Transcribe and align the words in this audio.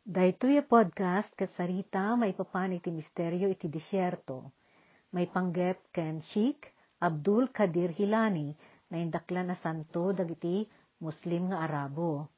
Daytoy 0.00 0.64
podcast 0.64 1.28
kasarita 1.36 2.16
may 2.16 2.32
papan 2.32 2.72
iti 2.72 2.88
misteryo 2.88 3.52
iti 3.52 3.68
disyerto. 3.68 4.56
May 5.12 5.28
panggep 5.28 5.92
ken 5.92 6.24
Sheikh 6.24 6.72
Abdul 7.04 7.52
Kadir 7.52 7.92
Hilani 7.92 8.48
na 8.88 8.96
indaklan 8.96 9.52
na 9.52 9.56
santo 9.60 10.16
dagiti 10.16 10.64
Muslim 11.04 11.52
nga 11.52 11.68
Arabo. 11.68 12.32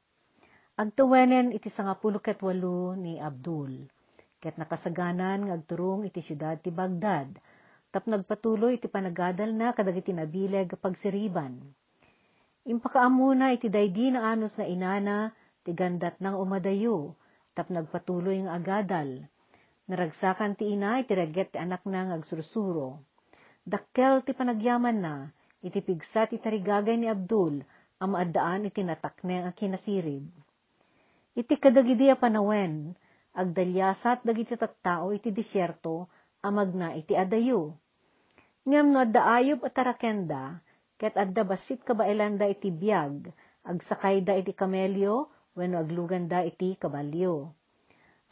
Agtuwenen 0.75 1.55
iti 1.55 1.71
sangapulo 1.71 2.19
ket 2.19 2.43
walo 2.43 2.99
ni 2.99 3.15
Abdul. 3.15 3.87
Ket 4.43 4.59
nakasaganan 4.59 5.47
nga 5.47 5.55
agturong 5.55 6.03
iti 6.03 6.19
syudad 6.19 6.59
ti 6.59 6.67
Bagdad. 6.67 7.31
Tap 7.95 8.03
nagpatuloy 8.11 8.75
iti 8.75 8.91
panagadal 8.91 9.55
na 9.55 9.71
kadagiti 9.71 10.11
nabileg 10.11 10.67
pagsiriban. 10.83 11.63
Impakaamuna 12.67 13.55
iti 13.55 13.71
daydi 13.71 14.11
na 14.11 14.35
anos 14.35 14.51
na 14.59 14.67
inana 14.67 15.31
ti 15.63 15.71
gandat 15.71 16.19
ng 16.19 16.35
umadayo 16.35 17.15
tap 17.53 17.69
nagpatuloy 17.69 18.41
ng 18.43 18.51
agadal. 18.51 19.29
Naragsakan 19.87 20.57
ti 20.57 20.73
ina, 20.73 20.99
iti 20.99 21.13
raget 21.13 21.53
ti 21.53 21.57
anak 21.61 21.85
na 21.85 22.13
ngagsursuro. 22.13 23.01
Dakkel 23.63 24.25
ti 24.27 24.35
panagyaman 24.35 24.97
na, 24.99 25.15
iti 25.63 25.79
pigsa 25.79 26.27
ti 26.27 26.41
tarigagay 26.41 26.99
ni 26.99 27.07
Abdul, 27.07 27.63
ang 28.03 28.09
maadaan 28.19 28.67
iti 28.67 28.83
natakne 28.83 29.47
ang 29.47 29.55
kinasirib. 29.55 30.27
Iti 31.33 31.55
kadagidi 31.57 32.11
a 32.11 32.19
panawen, 32.19 32.93
agdalyasat 33.33 34.21
dagiti 34.21 34.53
tattao 34.53 35.09
iti 35.09 35.33
disyerto, 35.33 36.05
amag 36.45 36.77
na 36.77 36.93
iti 36.93 37.17
adayo. 37.17 37.73
Ngam 38.69 38.93
no 38.93 39.01
adda 39.01 39.41
ayub 39.41 39.65
at 39.65 39.73
tarakenda, 39.73 40.61
ket 41.01 41.17
adda 41.17 41.41
basit 41.41 41.81
kabailanda 41.81 42.45
iti 42.45 42.69
biyag, 42.69 43.33
agsakay 43.65 44.21
da 44.21 44.37
iti 44.37 44.53
kamelyo, 44.53 45.32
wenno 45.53 45.85
aglugan 45.85 46.25
da 46.25 46.41
iti 46.41 46.73
kabalyo. 46.81 47.53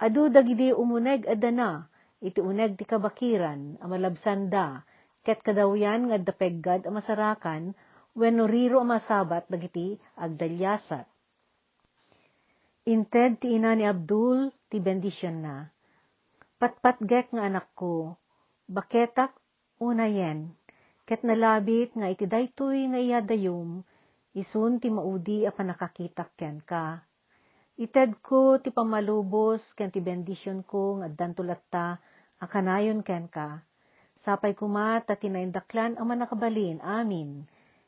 Adu 0.01 0.33
dagidi 0.33 0.73
umuneg 0.73 1.29
adana, 1.29 1.85
iti 2.17 2.41
uneg 2.41 2.73
ti 2.77 2.85
kabakiran, 2.89 3.77
amalabsan 3.77 4.49
da, 4.49 4.81
ket 5.21 5.45
kadawyan 5.45 6.09
nga 6.09 6.17
dapeggad 6.17 6.89
a 6.89 6.91
masarakan, 6.91 7.77
wenno 8.17 8.49
riro 8.49 8.81
a 8.81 8.85
masabat 8.85 9.45
dagiti 9.45 9.93
agdalyasat. 10.17 11.05
Inted 12.89 13.37
ti 13.37 13.53
ina 13.53 13.77
ni 13.77 13.85
Abdul, 13.85 14.49
ti 14.73 14.81
bendisyon 14.81 15.45
na. 15.45 15.69
Patpatgek 16.57 17.29
nga 17.29 17.45
anak 17.45 17.69
ko, 17.77 18.17
baketak 18.65 19.37
unayen, 19.77 20.57
ket 21.05 21.21
nalabit 21.21 21.93
nga 21.93 22.09
iti 22.09 22.25
daytoy 22.25 22.89
nga 22.89 22.97
iyadayom, 22.97 23.85
isun 24.33 24.81
ti 24.81 24.89
maudi 24.89 25.45
a 25.45 25.53
panakakitak 25.53 26.33
ken 26.33 26.57
ka 26.65 27.05
Ited 27.81 28.21
ko 28.21 28.61
ti 28.61 28.69
pamalubos 28.69 29.65
ken 29.73 29.89
ti 29.89 30.05
bendisyon 30.05 30.61
ko 30.61 31.01
nga 31.01 31.09
dantulatta 31.09 31.97
akanayon 32.37 33.01
ken 33.01 33.25
ka. 33.25 33.65
Sapay 34.21 34.53
kuma 34.53 35.01
ta 35.01 35.17
tinaindaklan 35.17 35.97
ang 35.97 36.05
manakabalin, 36.05 36.77
amin. 36.85 37.41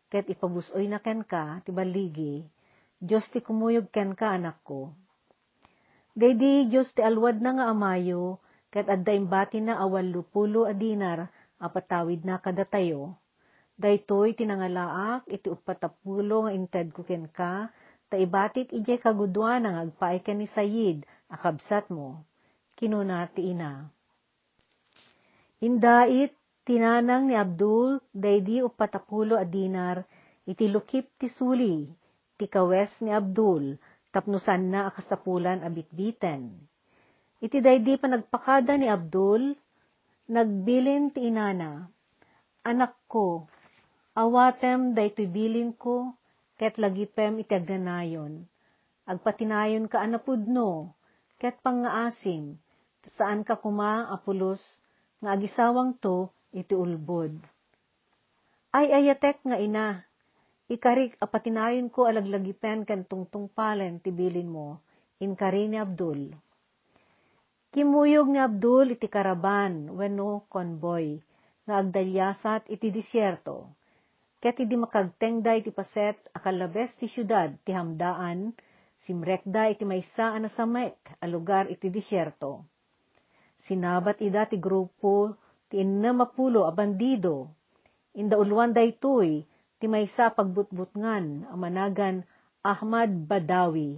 Ket 0.10 0.26
ipabusoy 0.34 0.90
na 0.90 0.98
ken 0.98 1.22
ka 1.22 1.62
ti 1.62 1.70
baligi. 1.70 2.42
Diyos 2.98 3.30
ti 3.30 3.46
kumuyog 3.46 3.94
ken 3.94 4.18
ka 4.18 4.34
anak 4.34 4.66
ko. 4.66 4.90
Daydi 6.18 6.74
Diyos 6.74 6.90
ti 6.98 7.06
alwad 7.06 7.38
na 7.38 7.54
nga 7.54 7.66
amayo, 7.70 8.42
ket 8.74 8.90
adda 8.90 9.14
imbati 9.14 9.62
na 9.62 9.78
awal 9.78 10.10
lupulo 10.10 10.66
a 10.66 10.74
dinar 10.74 11.30
apatawid 11.62 12.26
na 12.26 12.42
kadatayo. 12.42 13.14
Daytoy 13.78 14.34
tinangalaak 14.34 15.30
iti 15.30 15.54
upatapulo 15.54 16.50
nga 16.50 16.52
inted 16.58 16.90
ko 16.98 17.06
ken 17.06 17.30
ka, 17.30 17.70
ta 18.14 18.22
ibatik 18.22 18.70
ije 18.70 19.02
kagudwan 19.02 19.66
ang 19.66 19.90
agpaay 19.90 20.22
ka 20.22 20.38
ni 20.38 20.46
Sayid, 20.46 21.02
akabsat 21.34 21.90
mo. 21.90 22.22
Kinuna 22.78 23.26
ti 23.34 23.50
ina. 23.50 23.90
Indait, 25.66 26.30
tinanang 26.62 27.26
ni 27.26 27.34
Abdul, 27.34 27.98
daydi 28.14 28.62
upatapulo 28.62 29.34
a 29.34 29.42
dinar, 29.50 30.06
iti 30.46 30.70
lukip 30.70 31.10
ti 31.18 31.26
suli, 31.26 31.90
ti 32.38 32.46
kawes 32.46 33.02
ni 33.02 33.10
Abdul, 33.10 33.82
tapnusan 34.14 34.70
na 34.70 34.94
akasapulan 34.94 35.66
a 35.66 35.74
bitbiten. 35.74 36.54
Iti 37.42 37.66
daydi 37.66 37.98
pa 37.98 38.14
nagpakada 38.14 38.78
ni 38.78 38.94
Abdul, 38.94 39.58
nagbilin 40.30 41.10
ti 41.10 41.34
inana, 41.34 41.90
Anak 42.62 42.94
ko, 43.10 43.50
awatem 44.14 44.94
daytoy 44.94 45.34
bilin 45.34 45.74
ko, 45.74 46.14
ket 46.58 46.78
lagipem 46.78 47.42
iti 47.42 47.54
agdanayon. 47.58 48.46
Agpatinayon 49.04 49.90
ka 49.92 50.00
anapudno, 50.00 50.94
ket 51.42 51.60
pangaasim, 51.60 52.56
saan 53.18 53.44
ka 53.44 53.60
kuma 53.60 54.08
apulos, 54.08 54.62
nga 55.20 55.36
agisawang 55.36 55.98
to 56.00 56.32
iti 56.56 56.72
ulbod. 56.78 57.36
Ay 58.72 58.96
ayatek 58.96 59.44
nga 59.44 59.58
ina, 59.60 60.08
ikarik 60.72 61.20
apatinayon 61.20 61.92
ko 61.92 62.08
alaglagipen 62.08 62.88
kan 62.88 63.04
tungtung 63.04 63.52
palen 63.52 64.00
tibilin 64.00 64.48
mo, 64.48 64.80
inkari 65.20 65.68
ni 65.68 65.78
Abdul. 65.82 66.32
Kimuyog 67.74 68.30
ni 68.30 68.40
Abdul 68.40 68.94
iti 68.96 69.10
karaban, 69.10 69.90
wenno 69.92 70.46
convoy, 70.48 71.18
nga 71.66 71.82
agdalyasat 71.82 72.70
iti 72.70 72.88
disyerto 72.94 73.74
Ket 74.44 74.60
idi 74.60 74.76
makagtengda 74.76 75.56
iti 75.56 75.72
paset 75.72 76.20
akalabes 76.36 76.92
ti 77.00 77.08
syudad 77.08 77.56
ti 77.64 77.72
hamdaan, 77.72 78.52
simrekda 79.08 79.72
iti 79.72 79.88
maysa 79.88 80.36
na 80.36 80.52
samek 80.52 81.00
a 81.24 81.32
lugar 81.32 81.72
iti 81.72 81.88
disyerto. 81.88 82.68
Sinabat 83.64 84.20
ida 84.20 84.44
ti 84.44 84.60
grupo 84.60 85.40
ti 85.72 85.80
innamapulo 85.80 86.68
a 86.68 86.76
bandido. 86.76 87.56
Inda 88.20 88.36
ulwan 88.36 88.76
daytoy 88.76 89.48
ti 89.80 89.86
maysa 89.88 90.36
pagbutbutngan 90.36 91.48
a 91.48 91.56
managan 91.56 92.28
Ahmad 92.68 93.16
Badawi. 93.24 93.96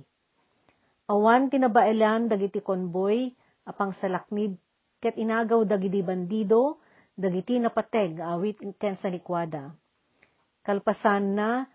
Awan 1.10 1.50
tinabailan 1.50 2.30
dagiti 2.30 2.62
konboy 2.62 3.34
apang 3.66 3.98
salaknib 3.98 4.62
ket 5.02 5.18
inagaw 5.18 5.66
dagiti 5.66 6.06
bandido 6.06 6.78
dagiti 7.18 7.58
napateg 7.58 8.22
awit 8.22 8.62
ken 8.78 8.94
sa 9.02 9.10
likwada 9.10 9.74
kalpasan 10.66 11.38
na 11.38 11.70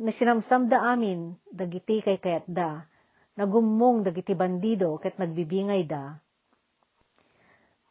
nasinamsam 0.00 0.66
amin, 0.72 1.36
dagiti 1.52 2.00
kay 2.00 2.18
kayat 2.18 2.48
da, 2.48 2.82
nagumong 3.36 4.02
dagiti 4.02 4.32
bandido 4.34 4.96
ket 4.98 5.20
nagbibingay 5.20 5.84
da. 5.86 6.16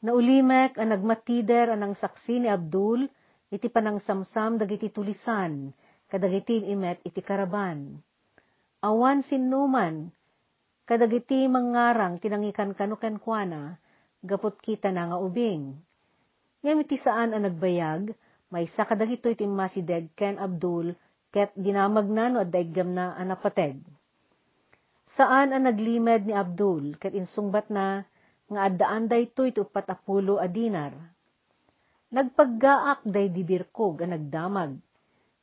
Naulimek 0.04 0.76
ang 0.76 0.92
nagmatider 0.92 1.72
anang 1.72 1.96
saksi 1.96 2.44
ni 2.44 2.50
Abdul, 2.52 3.08
iti 3.48 3.72
panangsamsam 3.72 4.60
dagiti 4.60 4.92
tulisan, 4.92 5.72
kadagiti 6.12 6.60
imet 6.76 7.00
iti 7.08 7.24
karaban. 7.24 8.04
Awan 8.84 9.24
sinuman, 9.24 10.12
kadagiti 10.84 11.48
mangarang 11.48 12.20
tinangikan 12.20 12.76
kanuken 12.76 13.16
kuana, 13.16 13.80
gapot 14.20 14.60
kita 14.60 14.92
na 14.92 15.08
nga 15.08 15.18
ubing. 15.24 15.72
Ngam 16.68 16.84
iti 16.84 17.00
saan 17.00 17.32
ang 17.32 17.48
nagbayag, 17.48 18.12
may 18.54 18.70
sakadagito 18.70 19.34
iti 19.34 19.50
masideg 19.50 20.14
ken 20.14 20.38
Abdul 20.38 20.94
ket 21.34 21.50
dinamag 21.58 22.06
na 22.06 22.30
no 22.30 22.46
daygam 22.46 22.94
na 22.94 23.18
anapateg. 23.18 23.82
Saan 25.18 25.50
ang 25.50 25.66
naglimed 25.66 26.30
ni 26.30 26.38
Abdul 26.38 27.02
ket 27.02 27.18
insungbat 27.18 27.74
na 27.74 28.06
nga 28.46 28.70
addaan 28.70 29.10
daytoy 29.10 29.50
iti 29.50 29.58
upat 29.58 29.90
apulo 29.90 30.38
a 30.38 30.46
dinar. 30.46 30.94
Nagpaggaak 32.14 33.02
day 33.10 33.34
dibirkog 33.34 34.06
ang 34.06 34.14
nagdamag. 34.14 34.78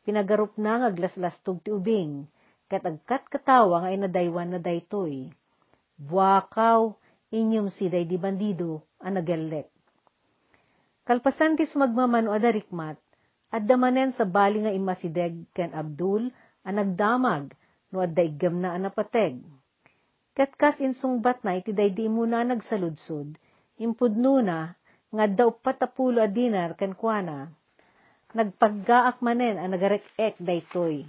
Pinagarup 0.06 0.54
na 0.54 0.86
nga 0.86 0.88
glaslastog 0.94 1.66
ti 1.66 1.74
ubing, 1.74 2.30
ket 2.70 2.86
agkat 2.86 3.26
katawa 3.26 3.82
nga 3.82 3.90
inadaywan 3.90 4.54
na 4.54 4.62
daytoy. 4.62 5.34
Buakaw, 5.98 6.94
inyong 7.34 7.74
si 7.74 7.90
day 7.90 8.06
di 8.06 8.14
bandido, 8.14 8.86
ang 9.02 9.18
nagellek. 11.00 11.06
Kalpasan 11.06 11.56
ti 11.56 11.64
sumagmamano 11.66 12.32
adarikmat, 12.32 12.96
adda 13.50 13.76
manen 13.76 14.12
sa 14.12 14.24
bali 14.24 14.60
nga 14.60 14.72
imasideg 14.72 15.48
ken 15.54 15.72
Abdul, 15.72 16.30
ang 16.64 16.76
nagdamag, 16.76 17.56
no 17.92 18.00
adda 18.00 18.22
igam 18.22 18.60
na 18.60 18.76
anapateg. 18.76 19.40
Ket 20.36 20.54
kas 20.56 20.78
insungbat 20.80 21.42
na 21.42 21.58
iti 21.58 21.72
daydi 21.72 22.06
muna 22.08 22.44
nagsaludsod, 22.44 23.34
impudno 23.80 24.40
na, 24.40 24.76
nga 25.10 25.22
adda 25.26 25.50
upatapulo 25.50 26.22
a 26.22 26.28
dinar 26.30 26.78
ken 26.78 26.94
kuana, 26.94 27.50
nagpaggaak 28.30 29.18
manen 29.26 29.58
ang 29.58 29.74
nagarek-ek 29.74 30.38
daytoy. 30.38 31.02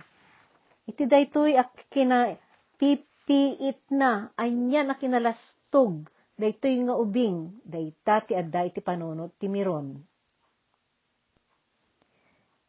Iti 0.90 1.04
daytoy 1.06 1.54
ak 1.54 1.86
kina 1.94 2.34
pipiit 2.82 3.78
na, 3.94 4.34
anyan 4.34 4.90
a 4.90 4.98
kinalastog, 4.98 6.10
daytoy 6.40 6.76
nga 6.88 6.96
ubing, 6.96 7.62
dayta 7.64 8.24
ti 8.24 8.34
adda 8.36 8.68
iti 8.68 8.80
panunot 8.84 9.36
ti 9.36 9.48
miron. 9.52 9.96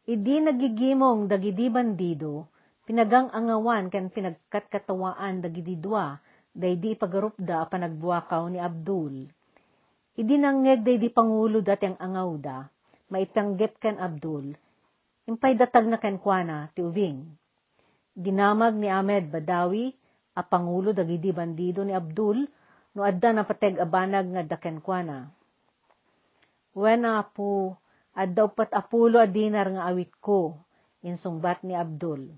Idi 0.03 0.35
nagigimong 0.43 1.31
dagidi 1.31 1.71
bandido, 1.71 2.51
pinagang 2.83 3.31
angawan 3.31 3.87
kan 3.87 4.11
pinagkatkatawaan 4.11 5.39
dagidi 5.39 5.79
dua, 5.79 6.19
day 6.51 6.75
di 6.75 6.93
pagarupda 6.93 7.65
panagbuakaw 7.71 8.51
ni 8.51 8.59
Abdul. 8.59 9.25
Idinangeg 10.13 10.85
day 10.85 11.01
di 11.01 11.09
pangulo 11.09 11.63
dati 11.63 11.89
ang 11.89 11.97
angaw 11.97 12.29
da, 12.37 12.67
maipanggep 13.09 13.79
ken 13.81 13.97
Abdul, 13.97 14.53
impay 15.25 15.57
datag 15.57 15.89
na 15.89 15.97
ken 15.97 16.19
kuana 16.19 16.69
ti 16.75 16.85
ubing. 16.85 17.23
Dinamag 18.13 18.77
ni 18.77 18.91
Ahmed 18.93 19.33
Badawi, 19.33 19.89
a 20.37 20.45
pangulo 20.45 20.93
dagidi 20.93 21.33
bandido 21.33 21.81
ni 21.81 21.95
Abdul, 21.97 22.45
no 22.93 23.01
adda 23.01 23.33
na 23.33 23.43
pateg 23.43 23.81
abanag 23.81 24.29
nga 24.29 24.43
daken 24.45 24.77
kuana. 24.81 25.33
Wen 26.73 27.05
apo, 27.05 27.77
addaw 28.13 28.53
pat 28.53 28.73
apulo 28.73 29.17
a 29.21 29.29
dinar 29.29 29.69
nga 29.73 29.89
awit 29.89 30.13
ko, 30.21 30.57
insungbat 31.05 31.61
ni 31.65 31.73
Abdul. 31.77 32.33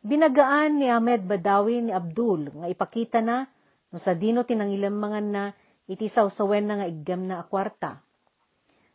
Binagaan 0.00 0.80
ni 0.80 0.88
Ahmed 0.88 1.28
Badawi 1.28 1.84
ni 1.84 1.92
Abdul 1.92 2.50
nga 2.56 2.66
ipakita 2.72 3.20
na 3.20 3.44
no 3.90 3.98
sa 4.00 4.16
dino 4.16 4.46
tinangilamangan 4.46 5.26
na 5.28 5.44
iti 5.90 6.06
sawsawen 6.06 6.64
na 6.70 6.74
nga 6.80 6.86
iggam 6.88 7.26
na 7.26 7.42
akwarta. 7.42 8.00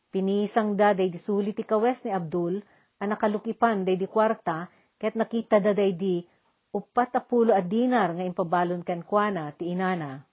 Pinisang 0.09 0.79
da 0.79 0.95
day 0.95 1.11
di 1.11 1.19
sulit 1.19 1.59
ikawes 1.59 1.99
ni 2.07 2.11
Abdul, 2.15 2.63
ang 3.03 3.09
nakalukipan 3.11 3.83
day 3.83 3.99
di 3.99 4.07
kwarta, 4.07 4.71
ket 4.95 5.19
nakita 5.19 5.59
da 5.59 5.75
day 5.75 5.91
di 5.91 6.23
upat 6.71 7.19
apulo 7.19 7.51
a 7.51 7.59
dinar 7.59 8.15
nga 8.15 8.23
impabalon 8.23 8.79
kan 8.87 9.03
kuana 9.03 9.51
ti 9.51 9.75
inana. 9.75 10.23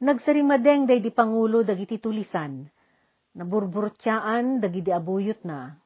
Nagsarimadeng 0.00 0.88
day 0.88 1.04
di 1.04 1.12
pangulo 1.12 1.60
dagiti 1.60 2.00
tulisan, 2.00 2.64
naburburtyaan 3.36 4.56
dagiti 4.56 4.88
abuyot 4.88 5.44
na. 5.44 5.76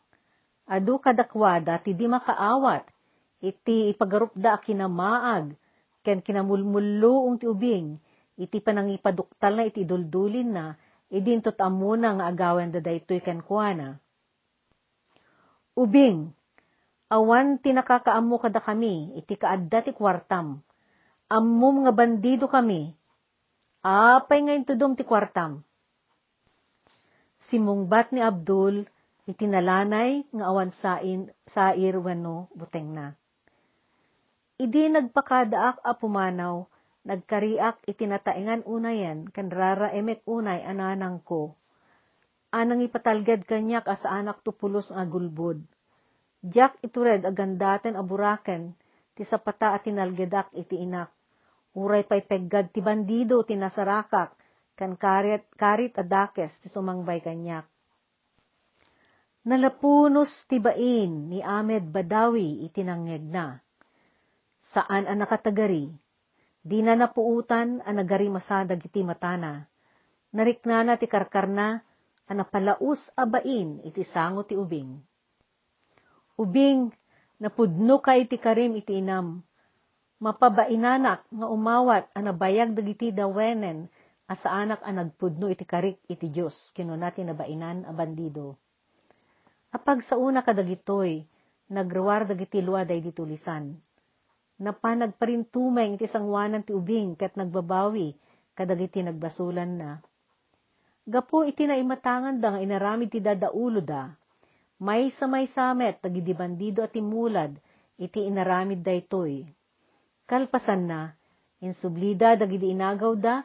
Adu 0.71 1.03
kadakwada 1.03 1.83
ti 1.83 1.99
di 1.99 2.07
makaawat, 2.07 2.87
iti 3.43 3.91
ipagarupda 3.91 4.63
kinamaag, 4.63 5.59
ken 6.07 6.23
kinamulmullo 6.23 7.27
ti 7.43 7.51
ubing, 7.51 7.99
iti 8.39 8.63
panangipaduktal 8.63 9.59
na 9.59 9.67
iti 9.67 9.83
duldulin 9.83 10.47
na, 10.47 10.79
idintot 11.11 11.59
amuna 11.59 12.15
nga 12.15 12.31
agawan 12.31 12.71
da 12.71 12.79
daytoy 12.79 13.19
ken 13.19 13.43
kuana. 13.43 13.99
Ubing, 15.75 16.31
awan 17.11 17.59
tinakakaammo 17.59 18.39
kada 18.39 18.63
kami, 18.63 19.19
iti 19.19 19.35
kaadda 19.35 19.83
ti 19.83 19.91
kwartam. 19.91 20.63
Ammom 21.27 21.83
nga 21.83 21.91
bandido 21.91 22.47
kami. 22.47 22.95
Apay 23.85 24.41
ngayon 24.49 24.65
tudom 24.65 24.97
ti 24.97 25.05
kwartam. 25.05 25.61
Simungbat 27.53 28.17
ni 28.17 28.25
Abdul, 28.25 28.89
itinalanay 29.29 30.25
nga 30.25 30.45
awan 30.49 30.73
sain, 30.73 31.29
sair 31.45 31.93
wano 32.01 32.49
buteng 32.57 32.97
na. 32.97 33.13
Idi 34.57 34.89
nagpakadaak 34.89 35.85
a 35.85 35.93
pumanaw, 36.01 36.65
nagkariak 37.05 37.85
itinataingan 37.85 38.65
unayan, 38.65 39.29
kan 39.29 39.53
rara 39.53 39.93
emek 39.93 40.25
unay 40.25 40.65
ananang 40.65 41.21
ko. 41.21 41.53
Anang 42.57 42.81
ipatalgad 42.81 43.45
kanyak 43.45 43.85
as 43.85 44.01
anak 44.09 44.41
tupulos 44.41 44.89
nga 44.89 45.05
gulbod. 45.05 45.61
Jack 46.41 46.81
itured 46.81 47.29
agandaten 47.29 48.01
aburaken, 48.01 48.73
ti 49.13 49.29
sapata 49.29 49.77
at 49.77 49.85
tinalgedak 49.85 50.49
iti 50.57 50.81
inak. 50.81 51.13
Uray 51.75 52.07
pay 52.07 52.23
peggad 52.23 52.71
ti 52.71 52.79
bandido 52.79 53.43
tinasarakak, 53.43 54.39
kan 54.79 54.95
karit, 54.95 55.51
karit 55.59 55.95
adakes 55.99 56.55
ti 56.63 56.71
sumangbay 56.71 57.19
kanyak. 57.19 57.67
Nalapunos 59.45 60.33
tibain 60.49 61.29
ni 61.29 61.45
Ahmed 61.45 61.93
Badawi 61.93 62.65
itinangyag 62.65 63.27
na. 63.29 63.61
Saan 64.73 65.05
ang 65.05 65.21
nakatagari? 65.21 65.93
Di 66.65 66.81
na 66.81 66.97
napuutan 66.97 67.85
ang 67.85 67.97
nagari 68.01 68.33
masadag 68.33 68.81
iti 68.81 69.05
matana. 69.05 69.69
Nariknana 70.33 70.97
ti 70.97 71.05
karkarna, 71.05 71.77
ang 72.25 72.37
napalaus 72.41 73.13
abain 73.21 73.85
iti 73.85 74.01
sango 74.09 74.49
ti 74.49 74.57
ubing. 74.57 74.97
Ubing, 76.41 76.89
napudno 77.37 78.01
ka 78.01 78.17
iti 78.17 78.41
karim 78.41 78.73
iti 78.81 78.97
inam. 78.97 79.45
Mapabainanak 80.23 81.27
nga 81.27 81.47
umawat 81.47 82.11
ang 82.15 82.31
nabayag 82.31 82.75
dagiti 82.77 83.11
dawenen 83.11 83.91
asa 84.31 84.51
anak 84.51 84.81
ang 84.87 84.99
nagpudno 85.01 85.51
iti 85.51 85.67
karik 85.67 86.01
iti 86.07 86.31
Diyos, 86.31 86.55
kino 86.73 86.95
natin 86.95 87.35
nabainan 87.35 87.85
a 87.85 87.93
bandido. 87.93 88.57
Apag 89.75 90.07
sa 90.07 90.15
una 90.15 90.47
kadagitoy, 90.47 91.27
nagrawar 91.71 92.25
dagiti 92.31 92.63
luwaday 92.63 93.03
ditulisan 93.03 93.75
napanag 94.61 95.19
pa 95.19 95.27
rin 95.27 95.43
tumeng 95.43 95.99
iti 95.99 96.07
sangwanan 96.07 96.63
ti 96.63 96.71
ubing 96.71 97.19
ket 97.19 97.35
nagbabawi 97.35 98.15
kadagiti 98.55 99.03
nagbasulan 99.03 99.71
na. 99.75 99.91
Gapo 101.05 101.43
iti 101.45 101.67
naimatangan 101.67 102.39
da 102.39 102.55
nga 102.55 102.61
inaramid 102.63 103.13
ti 103.13 103.21
dadaulo 103.21 103.83
da. 103.83 104.15
May 104.81 105.11
sa 105.19 105.27
may 105.29 105.51
samet 105.51 106.01
tagidi 106.01 106.33
bandido 106.33 106.81
at 106.87 106.95
imulad 106.97 107.59
iti 107.99 108.25
inaramid 108.25 108.81
da 108.81 108.95
itoy. 108.95 109.45
Kalpasan 110.25 110.89
na, 110.89 111.13
insublida 111.61 112.33
dagidi 112.41 112.73
inagaw 112.73 113.13
da, 113.21 113.45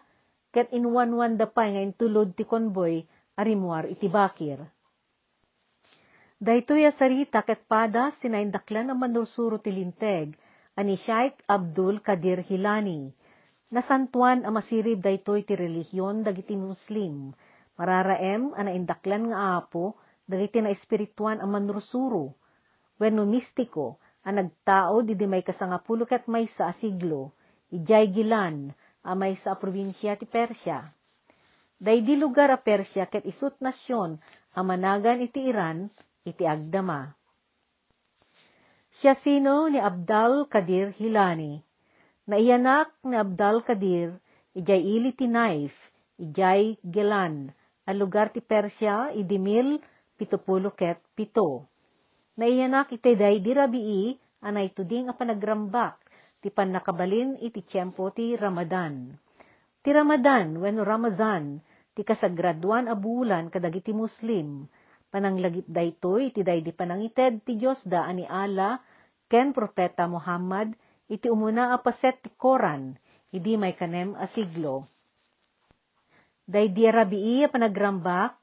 ket 0.56 0.72
inwanwan 0.72 1.36
da 1.36 1.46
pay 1.46 1.76
nga 1.76 1.82
intulod 1.84 2.34
ti 2.34 2.48
konboy 2.48 3.04
arimuar 3.36 3.84
iti 3.86 4.08
bakir. 4.08 4.64
Daytoy 6.40 6.88
sarita 6.96 7.44
ket 7.44 7.68
padas 7.68 8.16
tinaindaklan 8.24 8.88
ang 8.88 9.00
manursuro 9.04 9.60
ti 9.60 9.76
linteg, 9.76 10.32
ani 10.80 10.96
Sheikh 10.96 11.36
Abdul 11.52 12.00
Kadir 12.00 12.40
Hilani. 12.48 13.12
Nasantuan 13.76 14.48
ang 14.48 14.56
masirib 14.56 15.04
daytoy 15.04 15.44
ti 15.44 15.60
relihiyon 15.60 16.24
dagiti 16.24 16.56
Muslim. 16.56 17.36
Mararaem 17.76 18.56
ana 18.56 18.72
indaklan 18.72 19.36
nga 19.36 19.60
apo 19.60 20.00
dagiti 20.24 20.64
na 20.64 20.72
espirituan 20.72 21.44
ang 21.44 21.52
manursuro. 21.52 22.40
Wenno 22.96 23.28
mistiko 23.28 24.00
ang 24.30 24.46
nagtao 24.46 25.02
di 25.02 25.18
di 25.18 25.26
may 25.26 25.42
kasangapulo 25.42 26.06
ket 26.06 26.30
may 26.30 26.46
sa 26.54 26.70
asiglo. 26.70 27.34
Ijay 27.74 28.14
gilan 28.14 28.70
a 29.02 29.18
may 29.18 29.34
sa 29.42 29.58
probinsya 29.58 30.14
ti 30.22 30.30
Persya. 30.30 30.86
Daydi 31.82 32.14
lugar 32.14 32.54
a 32.54 32.62
Persya 32.62 33.10
ket 33.10 33.26
isut 33.26 33.58
nasyon 33.58 34.22
a 34.54 34.62
managan 34.62 35.26
iti 35.26 35.50
Iran 35.50 35.90
iti 36.22 36.46
agdama. 36.46 37.10
Siya 39.02 39.18
sino 39.18 39.66
ni 39.72 39.82
Abdal 39.82 40.46
Kadir 40.46 40.94
Hilani. 40.94 41.64
Naiyanak 42.30 42.94
ni 43.02 43.18
Abdal 43.18 43.66
Kadir, 43.66 44.14
ijay 44.54 44.86
ili 44.86 45.16
ti 45.18 45.26
Naif, 45.26 45.74
ijay 46.22 46.78
Gelan, 46.86 47.50
a 47.90 47.92
lugar 47.96 48.30
ti 48.30 48.38
Persya, 48.38 49.16
idimil, 49.18 49.82
pitupulo 50.14 50.70
ket 50.76 51.02
pito. 51.18 51.66
Naiyanak 52.38 52.94
iti 52.94 53.18
day 53.18 53.40
di 53.42 53.52
rabii, 53.56 54.20
anay 54.44 54.72
tuding 54.72 55.12
a 55.12 55.14
panagrambak, 55.16 56.00
ti 56.40 56.48
panakabalin 56.52 57.40
iti 57.44 57.64
tiyempo 57.64 58.12
ti 58.16 58.36
Ramadan. 58.40 59.12
Ti 59.80 59.90
Ramadan, 59.92 60.60
when 60.60 60.80
Ramazan, 60.80 61.64
ti 61.96 62.04
kasagraduan 62.04 62.88
a 62.88 62.96
bulan 62.96 63.52
kadagiti 63.52 63.92
Muslim, 63.92 64.68
pananglagip 65.10 65.66
daytoy 65.66 66.30
iti 66.30 66.46
daydi 66.46 66.72
panangited 66.72 67.42
ti 67.44 67.58
Dios 67.58 67.82
da 67.84 68.06
ani 68.06 68.24
ala 68.30 68.78
ken 69.26 69.52
propeta 69.52 70.06
Muhammad 70.06 70.74
iti 71.10 71.28
umuna 71.28 71.74
a 71.74 71.78
paset 71.82 72.22
ti 72.22 72.30
Koran 72.38 72.94
idi 73.34 73.58
may 73.58 73.74
kanem 73.74 74.14
a 74.16 74.30
siglo. 74.30 74.86
Daydi 76.46 76.86
rabii 76.90 77.46
a 77.46 77.50
panagrambak 77.50 78.38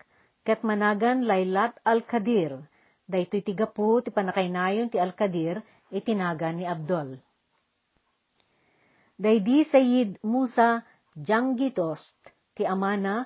ket 0.47 0.63
managan 0.63 1.27
Laylat 1.27 1.79
al-Kadir 1.87 2.59
daytoy 3.07 3.43
ti 3.43 3.55
gapu 3.55 4.03
ti 4.03 4.11
panakaynayon 4.11 4.91
ti 4.91 4.99
al-Kadir 4.99 5.63
itinagan 5.97 6.61
ni 6.61 6.65
Abdul. 6.69 7.17
Daydi 9.17 9.65
Sayyid 9.65 10.21
Musa 10.21 10.85
Jangitost 11.17 12.13
ti 12.53 12.69
amana 12.69 13.25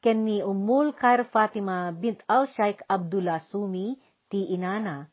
ken 0.00 0.24
ni 0.24 0.40
Umul 0.40 0.96
Khair 0.96 1.28
Fatima 1.28 1.92
bint 1.92 2.24
al-Shaykh 2.24 2.80
Abdullah 2.88 3.44
Sumi 3.52 4.00
ti 4.32 4.48
inana. 4.56 5.04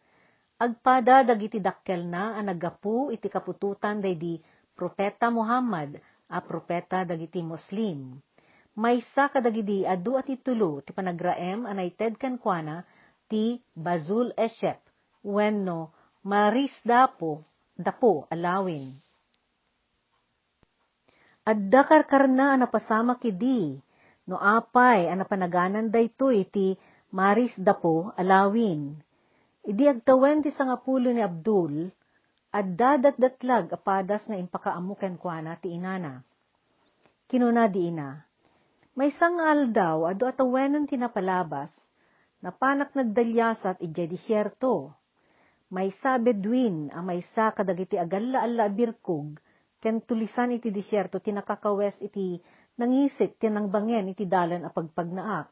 Agpada 0.55 1.27
dagiti 1.27 1.59
dakkel 1.59 2.07
na 2.07 2.39
ang 2.39 2.47
nagapu 2.47 3.11
iti 3.11 3.27
kapututan 3.27 3.99
daydi 3.99 4.39
Propeta 4.73 5.27
Muhammad 5.27 5.99
a 6.31 6.39
propeta 6.39 7.03
dagiti 7.03 7.43
Muslim. 7.43 8.15
Maysa 8.73 9.29
kadagidi 9.29 9.85
adu 9.85 10.17
at 10.17 10.25
itulo 10.31 10.81
ti 10.81 10.95
panagraem 10.95 11.67
anay 11.69 11.93
ted 11.93 12.17
kankwana 12.17 12.87
ti 13.29 13.61
Bazul 13.77 14.33
Eshep 14.33 14.81
wenno 15.21 15.93
Maris 16.23 16.71
Dapo 16.87 17.43
Dapo 17.75 18.31
alawin. 18.31 18.95
Adda 21.43 21.83
karkarna 21.83 22.55
napasama 22.55 23.19
kidi 23.19 23.75
no 24.31 24.39
apay 24.39 25.11
ana 25.11 25.27
panaganan 25.27 25.91
dayto 25.91 26.31
iti 26.31 26.79
Maris 27.11 27.51
Dapo 27.59 28.15
alawin. 28.15 28.95
Idi 29.67 29.83
agtawen 29.83 30.39
ti 30.39 30.55
sangapulo 30.55 31.11
ni 31.11 31.19
Abdul, 31.19 31.91
at 32.55 32.71
dadatdatlag 32.71 33.75
apadas 33.75 34.23
nga 34.23 34.39
impakaamuken 34.39 35.19
kuana 35.19 35.59
ti 35.59 35.75
inana. 35.75 36.23
Kinuna 37.27 37.67
di 37.67 37.91
ina, 37.91 38.15
may 38.95 39.11
sangal 39.11 39.75
daw 39.75 40.07
ado 40.07 40.23
atawenan 40.23 40.87
tinapalabas, 40.87 41.75
na 42.39 42.55
panak 42.55 42.95
nagdalyasat 42.95 43.83
ijay 43.83 44.07
disyerto. 44.07 45.02
May 45.73 45.89
sa 45.89 46.21
bedwin 46.21 46.93
ang 46.93 47.09
may 47.09 47.25
sa 47.33 47.49
kadagiti 47.49 47.97
agalla 47.97 48.45
alla 48.45 48.69
birkog, 48.69 49.41
ken 49.81 50.05
tulisan 50.05 50.53
iti 50.53 50.69
disyerto 50.69 51.17
tinakakawes 51.17 51.97
iti 52.05 52.37
nangisit 52.77 53.41
tinangbangen 53.41 54.13
iti 54.13 54.29
dalan 54.29 54.63
a 54.63 54.69
pagpagnaak. 54.69 55.49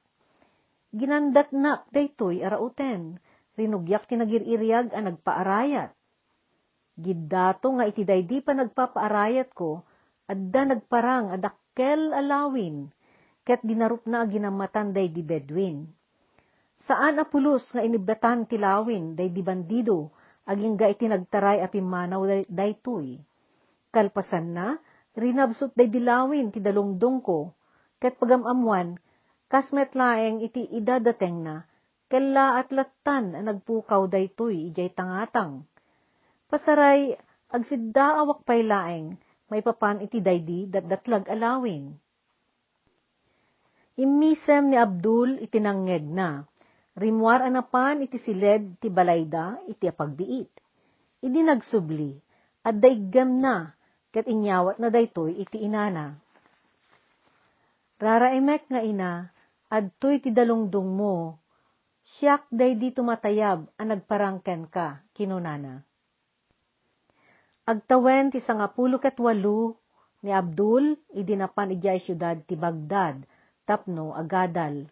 Ginandatnak 0.94 1.90
daytoy 1.90 2.46
arauten, 2.46 3.18
rinugyak 3.58 4.06
tinagiriryag 4.06 4.94
a 4.94 5.02
nagpaarayat. 5.02 5.90
Giddato 7.02 7.74
nga 7.74 7.90
iti 7.90 8.06
daydi 8.06 8.46
pa 8.46 8.54
nagpapaarayat 8.54 9.50
ko, 9.58 9.82
adda 10.30 10.70
nagparang 10.70 11.34
adakkel 11.34 12.14
alawin, 12.14 12.94
ket 13.42 13.66
dinarup 13.66 14.06
na 14.06 14.22
ginamatan 14.30 14.94
day 14.94 15.10
di 15.10 15.26
Bedouin. 15.26 15.90
Saan 16.82 17.22
apulos 17.22 17.70
nga 17.70 17.86
inibdatan 17.86 18.50
tilawin 18.50 19.14
day 19.14 19.30
di 19.30 19.46
bandido, 19.46 20.10
aging 20.50 20.74
ga 20.82 20.90
iti 20.90 21.06
nagtaray 21.06 21.62
apimanaw 21.62 22.26
day 22.50 22.74
tuy. 22.82 23.22
Kalpasan 23.94 24.58
na, 24.58 24.82
rinabsot 25.14 25.78
day 25.78 25.86
dilawin 25.86 26.50
ti 26.50 26.58
dalungdong 26.58 27.22
ko, 27.22 27.54
ket 28.02 28.18
pagamamuan, 28.18 28.98
kasmet 29.46 29.94
laeng 29.94 30.42
iti 30.42 30.66
idadateng 30.74 31.46
na, 31.46 31.62
kella 32.10 32.58
at 32.58 32.74
latan 32.74 33.38
ang 33.38 33.46
nagpukaw 33.46 34.10
day 34.10 34.34
tuy 34.34 34.74
ijay 34.74 34.90
tangatang. 34.90 35.70
Pasaray, 36.50 37.14
agsidda 37.54 38.26
awak 38.26 38.42
pay 38.42 38.66
laeng, 38.66 39.22
may 39.54 39.62
papan 39.62 40.02
iti 40.02 40.18
daydi 40.18 40.66
datdatlag 40.66 41.30
alawin. 41.30 41.94
Immisem 44.02 44.72
ni 44.72 44.80
Abdul 44.80 45.44
itinangngeg 45.46 46.08
na, 46.10 46.42
rimwar 46.98 47.46
anapan 47.46 48.04
iti 48.04 48.20
siled 48.20 48.80
ti 48.82 48.92
balayda 48.92 49.60
iti 49.68 49.88
apagbiit. 49.88 50.52
Idi 51.22 51.40
nagsubli, 51.46 52.18
at 52.66 52.78
daigam 52.82 53.42
na, 53.42 53.70
kat 54.10 54.26
inyawat 54.26 54.82
na 54.82 54.90
daytoy 54.90 55.38
iti 55.38 55.62
inana. 55.62 56.18
Raraimek 58.02 58.66
nga 58.66 58.82
ina, 58.82 59.30
adtoy 59.70 60.18
ti 60.18 60.34
dalungdong 60.34 60.90
mo, 60.90 61.38
siyak 62.02 62.50
day 62.50 62.74
di 62.74 62.90
tumatayab 62.90 63.70
ang 63.78 63.88
nagparangken 63.94 64.68
ka, 64.74 65.06
kinunana. 65.14 65.86
Agtawen 67.62 68.34
ti 68.34 68.42
sangapulo 68.42 68.98
ket 68.98 69.22
walu 69.22 69.78
ni 70.26 70.34
Abdul, 70.34 70.98
idinapan 71.14 71.78
ijay 71.78 72.02
syudad 72.02 72.42
ti 72.46 72.58
Bagdad, 72.58 73.22
tapno 73.70 74.18
agadal. 74.18 74.90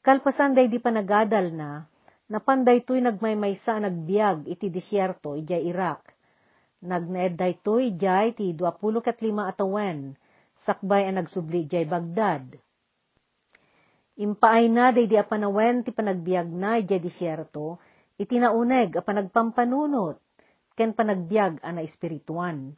Kalpasan 0.00 0.56
day 0.56 0.64
di 0.64 0.80
pa 0.80 0.88
nagadal 0.88 1.52
na, 1.52 1.84
napanday 2.32 2.80
to'y 2.80 3.04
nagmaymaysa 3.04 3.84
nagbiag 3.84 4.48
iti 4.48 4.72
disyerto 4.72 5.36
ijay 5.36 5.68
Iraq. 5.68 6.00
Nagneed 6.80 7.36
day 7.36 7.60
to'y 7.60 7.92
ijay 7.92 8.32
ti 8.32 8.56
25 8.56 8.96
atawen, 9.44 10.16
sakbay 10.64 11.04
ang 11.04 11.20
nagsubli 11.20 11.68
ijay 11.68 11.84
Bagdad. 11.84 12.56
Impaay 14.16 14.72
na 14.72 14.88
day 14.88 15.04
di 15.04 15.20
apanawen 15.20 15.84
ti 15.84 15.92
panagbiag 15.92 16.48
na 16.48 16.80
ijay 16.80 16.96
disyerto, 16.96 17.76
iti 18.16 18.40
nauneg 18.40 18.96
a 18.96 19.04
panagpampanunot, 19.04 20.16
ken 20.80 20.96
panagbiag 20.96 21.60
ana 21.60 21.84
espirituan. 21.84 22.72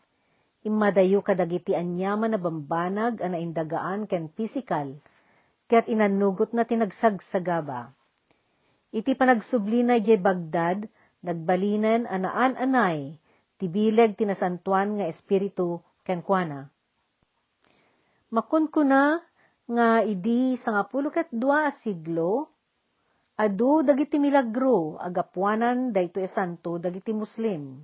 Imadayo 0.66 1.22
kadagiti 1.22 1.70
anyaman 1.78 2.34
na 2.34 2.38
bambanag 2.42 3.22
ana 3.22 3.38
indagaan 3.38 4.10
ken 4.10 4.26
physical, 4.34 4.98
ket 5.72 5.88
inanugot 5.88 6.52
na 6.52 6.68
tinagsagsagaba. 6.68 7.96
Iti 8.92 9.16
panagsublina 9.16 9.96
jay 10.04 10.20
Bagdad, 10.20 10.84
nagbalinen 11.24 12.04
anaan 12.04 12.60
anay, 12.60 13.16
tibileg 13.56 14.20
tinasantuan 14.20 15.00
nga 15.00 15.08
espiritu 15.08 15.80
kenkwana. 16.04 16.68
Makun 18.28 18.68
ko 18.68 18.84
na 18.84 19.16
nga 19.64 20.04
idi 20.04 20.60
sangapulo 20.60 21.08
ket 21.08 21.32
dua 21.32 21.72
siglo, 21.80 22.52
adu 23.40 23.80
dagiti 23.80 24.20
milagro 24.20 25.00
agapuanan 25.00 25.88
dayto 25.96 26.20
e 26.20 26.28
santo 26.28 26.76
dagiti 26.76 27.16
muslim. 27.16 27.80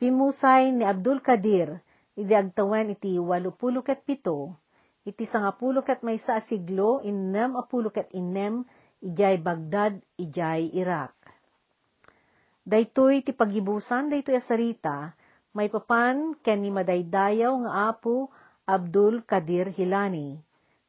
Pimusay 0.00 0.72
ni 0.72 0.88
Abdul 0.88 1.20
Kadir, 1.20 1.84
idi 2.16 2.32
agtawen 2.32 2.96
iti 2.96 3.20
walupulo 3.20 3.84
ket 3.84 4.08
pito, 4.08 4.56
iti 5.06 5.24
sangapulo 5.28 5.86
ket 5.86 6.02
maysa 6.02 6.40
siglo 6.46 7.02
innem 7.04 7.54
apulo 7.54 7.92
ket 7.94 8.10
innem 8.16 8.66
ijay 9.02 9.38
Bagdad 9.38 10.02
ijay 10.18 10.74
Iraq. 10.74 11.14
Daytoy 12.68 13.24
ti 13.24 13.32
pagibusan 13.32 14.10
daytoy 14.12 14.36
asarita 14.36 15.14
may 15.56 15.72
papan 15.72 16.36
ken 16.44 16.60
ni 16.60 16.70
madaydayaw 16.70 17.54
nga 17.64 17.72
apo 17.94 18.28
Abdul 18.68 19.24
Kadir 19.24 19.72
Hilani. 19.72 20.36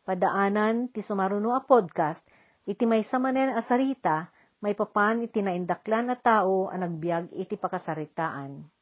Padaanan 0.03 0.91
ti 0.91 0.99
sumaruno 1.05 1.55
a 1.55 1.63
podcast 1.63 2.19
iti 2.67 2.83
may 2.83 3.05
samanen 3.07 3.55
asarita 3.55 4.27
may 4.59 4.75
papan 4.75 5.23
iti 5.23 5.39
naindaklan 5.39 6.11
na 6.11 6.17
tao 6.19 6.67
ang 6.67 6.83
nagbiag 6.83 7.31
iti 7.31 7.55
pakasaritaan. 7.55 8.78